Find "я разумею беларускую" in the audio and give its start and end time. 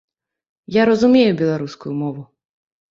0.79-1.93